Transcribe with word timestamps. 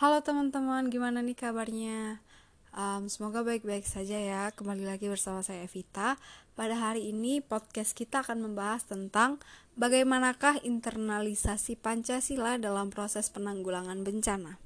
Halo 0.00 0.24
teman-teman, 0.24 0.88
gimana 0.88 1.20
nih 1.20 1.36
kabarnya? 1.36 2.24
Um, 2.72 3.12
semoga 3.12 3.44
baik-baik 3.44 3.84
saja 3.84 4.16
ya. 4.16 4.48
Kembali 4.48 4.88
lagi 4.88 5.12
bersama 5.12 5.44
saya 5.44 5.68
Evita. 5.68 6.16
Pada 6.56 6.72
hari 6.72 7.12
ini 7.12 7.44
podcast 7.44 7.92
kita 7.92 8.24
akan 8.24 8.48
membahas 8.48 8.88
tentang 8.88 9.36
bagaimanakah 9.76 10.64
internalisasi 10.64 11.76
Pancasila 11.76 12.56
dalam 12.56 12.88
proses 12.88 13.28
penanggulangan 13.28 14.00
bencana. 14.00 14.56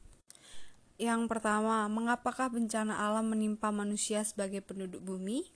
Yang 1.02 1.26
pertama, 1.26 1.90
mengapakah 1.90 2.54
bencana 2.54 2.94
alam 2.94 3.26
menimpa 3.26 3.74
manusia 3.74 4.22
sebagai 4.22 4.62
penduduk 4.62 5.02
bumi? 5.02 5.50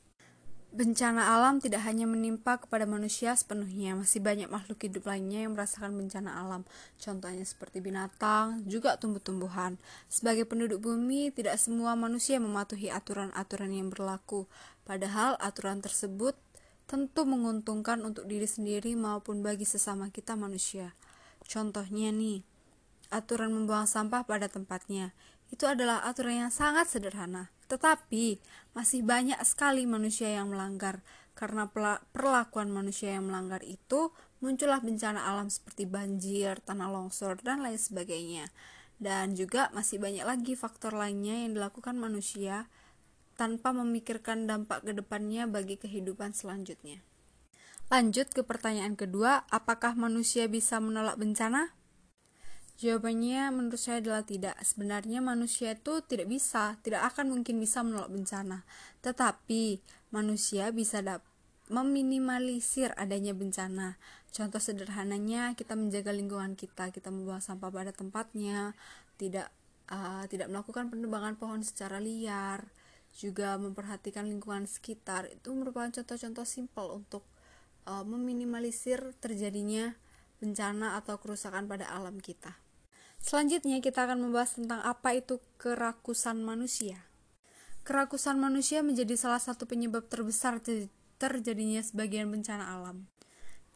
Bencana 0.68 1.32
alam 1.32 1.64
tidak 1.64 1.80
hanya 1.88 2.04
menimpa 2.04 2.60
kepada 2.60 2.84
manusia 2.84 3.32
sepenuhnya, 3.32 3.96
masih 3.96 4.20
banyak 4.20 4.52
makhluk 4.52 4.84
hidup 4.84 5.08
lainnya 5.08 5.48
yang 5.48 5.56
merasakan 5.56 5.96
bencana 5.96 6.44
alam. 6.44 6.68
Contohnya 7.00 7.40
seperti 7.40 7.80
binatang, 7.80 8.68
juga 8.68 9.00
tumbuh-tumbuhan. 9.00 9.80
Sebagai 10.12 10.44
penduduk 10.44 10.84
bumi, 10.84 11.32
tidak 11.32 11.56
semua 11.56 11.96
manusia 11.96 12.36
mematuhi 12.36 12.92
aturan-aturan 12.92 13.72
yang 13.72 13.88
berlaku. 13.88 14.44
Padahal 14.84 15.40
aturan 15.40 15.80
tersebut 15.80 16.36
tentu 16.84 17.24
menguntungkan 17.24 18.04
untuk 18.04 18.28
diri 18.28 18.44
sendiri 18.44 18.92
maupun 18.92 19.40
bagi 19.40 19.64
sesama 19.64 20.12
kita 20.12 20.36
manusia. 20.36 20.92
Contohnya 21.48 22.12
nih, 22.12 22.44
aturan 23.08 23.56
membuang 23.56 23.88
sampah 23.88 24.28
pada 24.28 24.52
tempatnya. 24.52 25.16
Itu 25.48 25.64
adalah 25.64 26.04
aturan 26.04 26.44
yang 26.44 26.52
sangat 26.52 26.92
sederhana 26.92 27.48
tetapi 27.68 28.40
masih 28.72 29.04
banyak 29.04 29.38
sekali 29.44 29.84
manusia 29.84 30.32
yang 30.32 30.50
melanggar. 30.50 31.04
Karena 31.38 31.70
perlakuan 32.10 32.66
manusia 32.74 33.14
yang 33.14 33.30
melanggar 33.30 33.62
itu, 33.62 34.10
muncullah 34.42 34.82
bencana 34.82 35.22
alam 35.30 35.46
seperti 35.46 35.86
banjir, 35.86 36.58
tanah 36.66 36.90
longsor, 36.90 37.38
dan 37.46 37.62
lain 37.62 37.78
sebagainya. 37.78 38.50
Dan 38.98 39.38
juga 39.38 39.70
masih 39.70 40.02
banyak 40.02 40.26
lagi 40.26 40.58
faktor 40.58 40.98
lainnya 40.98 41.46
yang 41.46 41.54
dilakukan 41.54 41.94
manusia 41.94 42.66
tanpa 43.38 43.70
memikirkan 43.70 44.50
dampak 44.50 44.82
ke 44.82 44.90
depannya 44.98 45.46
bagi 45.46 45.78
kehidupan 45.78 46.34
selanjutnya. 46.34 46.98
Lanjut 47.86 48.34
ke 48.34 48.42
pertanyaan 48.42 48.98
kedua, 48.98 49.46
apakah 49.48 49.94
manusia 49.94 50.50
bisa 50.50 50.82
menolak 50.82 51.16
bencana? 51.16 51.77
Jawabannya 52.78 53.50
menurut 53.50 53.82
saya 53.82 53.98
adalah 53.98 54.22
tidak. 54.22 54.54
Sebenarnya 54.62 55.18
manusia 55.18 55.74
itu 55.74 55.98
tidak 56.06 56.30
bisa, 56.30 56.78
tidak 56.86 57.10
akan 57.10 57.34
mungkin 57.34 57.58
bisa 57.58 57.82
menolak 57.82 58.06
bencana. 58.06 58.62
Tetapi 59.02 59.82
manusia 60.14 60.70
bisa 60.70 61.02
meminimalisir 61.66 62.94
adanya 62.94 63.34
bencana. 63.34 63.98
Contoh 64.30 64.62
sederhananya 64.62 65.58
kita 65.58 65.74
menjaga 65.74 66.14
lingkungan 66.14 66.54
kita, 66.54 66.94
kita 66.94 67.10
membuang 67.10 67.42
sampah 67.42 67.66
pada 67.66 67.90
tempatnya, 67.90 68.78
tidak 69.18 69.50
uh, 69.90 70.30
tidak 70.30 70.46
melakukan 70.46 70.86
penebangan 70.86 71.34
pohon 71.34 71.66
secara 71.66 71.98
liar, 71.98 72.62
juga 73.10 73.58
memperhatikan 73.58 74.22
lingkungan 74.22 74.70
sekitar. 74.70 75.26
Itu 75.34 75.50
merupakan 75.50 75.90
contoh-contoh 75.90 76.46
simpel 76.46 76.94
untuk 76.94 77.26
uh, 77.90 78.06
meminimalisir 78.06 79.02
terjadinya 79.18 79.98
bencana 80.38 80.94
atau 80.94 81.18
kerusakan 81.18 81.66
pada 81.66 81.90
alam 81.90 82.22
kita. 82.22 82.67
Selanjutnya 83.18 83.82
kita 83.82 84.06
akan 84.06 84.24
membahas 84.24 84.56
tentang 84.56 84.80
apa 84.86 85.14
itu 85.18 85.42
kerakusan 85.58 86.40
manusia. 86.40 87.04
Kerakusan 87.82 88.36
manusia 88.36 88.84
menjadi 88.84 89.16
salah 89.16 89.40
satu 89.40 89.64
penyebab 89.64 90.06
terbesar 90.06 90.60
terjadinya 91.18 91.82
sebagian 91.82 92.30
bencana 92.30 92.78
alam. 92.78 93.08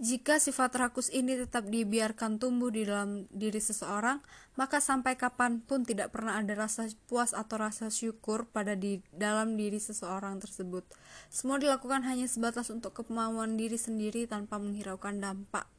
Jika 0.02 0.42
sifat 0.42 0.74
rakus 0.82 1.14
ini 1.14 1.38
tetap 1.38 1.70
dibiarkan 1.70 2.42
tumbuh 2.42 2.74
di 2.74 2.82
dalam 2.82 3.30
diri 3.30 3.62
seseorang, 3.62 4.18
maka 4.58 4.82
sampai 4.82 5.14
kapan 5.14 5.62
pun 5.62 5.86
tidak 5.86 6.10
pernah 6.10 6.42
ada 6.42 6.58
rasa 6.58 6.90
puas 7.06 7.30
atau 7.30 7.62
rasa 7.62 7.86
syukur 7.86 8.50
pada 8.50 8.74
di 8.74 8.98
dalam 9.14 9.54
diri 9.54 9.78
seseorang 9.78 10.42
tersebut. 10.42 10.82
Semua 11.30 11.62
dilakukan 11.62 12.02
hanya 12.02 12.26
sebatas 12.26 12.74
untuk 12.74 12.98
kemauan 12.98 13.54
diri 13.54 13.78
sendiri 13.78 14.26
tanpa 14.26 14.58
menghiraukan 14.58 15.22
dampak 15.22 15.70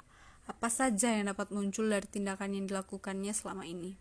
apa 0.44 0.68
saja 0.68 1.16
yang 1.16 1.32
dapat 1.32 1.52
muncul 1.56 1.88
dari 1.88 2.08
tindakan 2.08 2.56
yang 2.56 2.66
dilakukannya 2.68 3.32
selama 3.32 3.64
ini. 3.64 3.96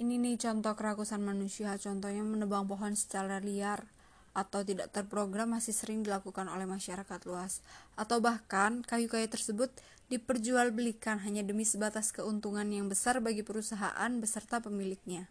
Ini 0.00 0.16
nih 0.16 0.40
contoh 0.40 0.72
kerakusan 0.72 1.20
manusia, 1.20 1.76
contohnya 1.76 2.24
menebang 2.24 2.64
pohon 2.64 2.96
secara 2.96 3.36
liar 3.38 3.84
atau 4.30 4.62
tidak 4.62 4.94
terprogram 4.94 5.52
masih 5.58 5.74
sering 5.74 6.06
dilakukan 6.06 6.46
oleh 6.46 6.64
masyarakat 6.64 7.20
luas, 7.26 7.60
atau 7.98 8.22
bahkan 8.22 8.80
kayu-kayu 8.86 9.26
tersebut 9.26 9.68
diperjualbelikan 10.08 11.22
hanya 11.22 11.42
demi 11.42 11.66
sebatas 11.66 12.14
keuntungan 12.14 12.66
yang 12.70 12.86
besar 12.86 13.18
bagi 13.18 13.42
perusahaan 13.42 14.10
beserta 14.18 14.62
pemiliknya. 14.62 15.30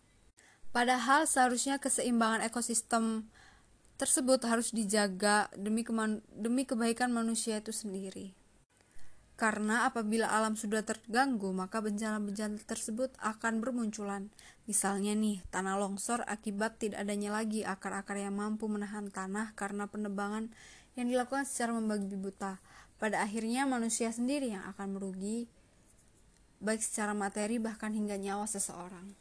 Padahal 0.70 1.26
seharusnya 1.26 1.82
keseimbangan 1.82 2.46
ekosistem 2.46 3.26
tersebut 3.98 4.46
harus 4.48 4.72
dijaga 4.72 5.50
demi, 5.58 5.82
demi 6.32 6.64
kebaikan 6.64 7.10
manusia 7.12 7.60
itu 7.60 7.74
sendiri. 7.74 8.39
Karena 9.40 9.88
apabila 9.88 10.28
alam 10.28 10.60
sudah 10.60 10.84
terganggu, 10.84 11.56
maka 11.56 11.80
bencana-bencana 11.80 12.60
tersebut 12.68 13.16
akan 13.24 13.64
bermunculan. 13.64 14.28
Misalnya 14.68 15.16
nih, 15.16 15.40
tanah 15.48 15.80
longsor 15.80 16.28
akibat 16.28 16.76
tidak 16.76 17.08
adanya 17.08 17.32
lagi 17.32 17.64
akar-akar 17.64 18.20
yang 18.20 18.36
mampu 18.36 18.68
menahan 18.68 19.08
tanah 19.08 19.56
karena 19.56 19.88
penebangan 19.88 20.52
yang 21.00 21.08
dilakukan 21.08 21.48
secara 21.48 21.72
membagi 21.72 22.20
buta. 22.20 22.60
Pada 23.00 23.24
akhirnya 23.24 23.64
manusia 23.64 24.12
sendiri 24.12 24.52
yang 24.52 24.68
akan 24.76 25.00
merugi, 25.00 25.48
baik 26.60 26.84
secara 26.84 27.16
materi 27.16 27.64
bahkan 27.64 27.96
hingga 27.96 28.20
nyawa 28.20 28.44
seseorang. 28.44 29.16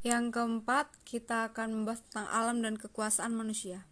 Yang 0.00 0.32
keempat, 0.32 0.96
kita 1.04 1.52
akan 1.52 1.76
membahas 1.84 2.00
tentang 2.08 2.24
alam 2.32 2.64
dan 2.64 2.80
kekuasaan 2.80 3.36
manusia. 3.36 3.84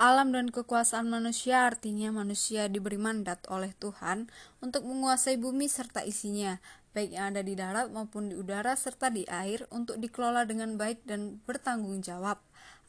Alam 0.00 0.34
dan 0.34 0.50
kekuasaan 0.50 1.06
manusia 1.06 1.68
artinya 1.68 2.10
manusia 2.10 2.66
diberi 2.66 2.98
mandat 2.98 3.44
oleh 3.46 3.70
Tuhan 3.76 4.26
untuk 4.58 4.82
menguasai 4.88 5.38
bumi 5.38 5.70
serta 5.70 6.02
isinya, 6.02 6.58
baik 6.90 7.14
yang 7.14 7.36
ada 7.36 7.44
di 7.44 7.54
darat 7.54 7.92
maupun 7.92 8.32
di 8.32 8.34
udara 8.34 8.74
serta 8.74 9.08
di 9.12 9.22
air 9.28 9.68
untuk 9.70 10.02
dikelola 10.02 10.42
dengan 10.48 10.74
baik 10.74 11.06
dan 11.06 11.38
bertanggung 11.46 12.02
jawab 12.02 12.42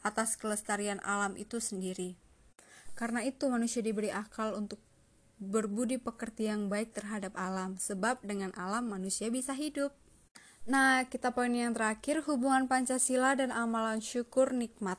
atas 0.04 0.36
kelestarian 0.36 0.98
alam 1.06 1.38
itu 1.38 1.62
sendiri. 1.62 2.18
Karena 2.94 3.24
itu 3.26 3.46
manusia 3.46 3.80
diberi 3.80 4.12
akal 4.12 4.54
untuk 4.54 4.78
berbudi 5.40 5.98
pekerti 5.98 6.46
yang 6.46 6.70
baik 6.70 6.94
terhadap 6.94 7.34
alam, 7.34 7.76
sebab 7.76 8.22
dengan 8.22 8.54
alam 8.54 8.86
manusia 8.86 9.28
bisa 9.30 9.56
hidup. 9.56 9.90
Nah, 10.64 11.04
kita 11.04 11.36
poin 11.36 11.52
yang 11.52 11.76
terakhir, 11.76 12.24
hubungan 12.24 12.64
Pancasila 12.70 13.36
dan 13.36 13.52
amalan 13.52 14.00
syukur 14.00 14.56
nikmat. 14.56 14.96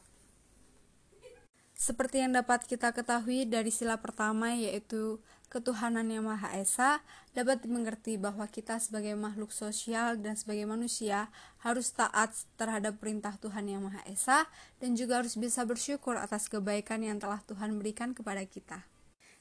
Seperti 1.75 2.24
yang 2.24 2.31
dapat 2.31 2.63
kita 2.63 2.96
ketahui 2.96 3.44
dari 3.44 3.68
sila 3.68 4.00
pertama 4.00 4.56
yaitu 4.56 5.19
ketuhanan 5.52 6.08
yang 6.08 6.24
Maha 6.24 6.56
Esa, 6.56 7.03
dapat 7.36 7.63
dimengerti 7.63 8.16
bahwa 8.16 8.47
kita 8.47 8.80
sebagai 8.80 9.12
makhluk 9.16 9.52
sosial 9.52 10.16
dan 10.19 10.40
sebagai 10.40 10.63
manusia 10.63 11.28
harus 11.63 11.91
taat 11.91 12.31
terhadap 12.56 13.00
perintah 13.00 13.36
Tuhan 13.40 13.68
yang 13.68 13.84
Maha 13.84 14.03
Esa 14.08 14.47
dan 14.80 14.96
juga 14.96 15.19
harus 15.19 15.36
bisa 15.36 15.68
bersyukur 15.68 16.16
atas 16.16 16.47
kebaikan 16.47 17.03
yang 17.03 17.19
telah 17.19 17.44
Tuhan 17.44 17.75
berikan 17.75 18.16
kepada 18.16 18.44
kita. 18.47 18.88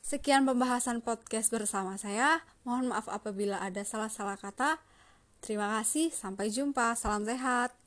Sekian 0.05 0.45
pembahasan 0.45 1.01
podcast 1.01 1.49
bersama 1.49 1.97
saya. 1.97 2.45
Mohon 2.67 2.93
maaf 2.93 3.09
apabila 3.09 3.63
ada 3.63 3.81
salah-salah 3.87 4.37
kata. 4.37 4.77
Terima 5.41 5.81
kasih, 5.81 6.13
sampai 6.13 6.53
jumpa. 6.53 6.93
Salam 6.93 7.25
sehat. 7.25 7.84